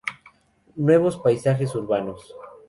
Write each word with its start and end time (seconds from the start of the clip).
Nuevos 0.77 1.15
paisajes 1.19 1.75
urbanos. 1.75 2.33